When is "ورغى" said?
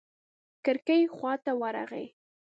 1.61-2.05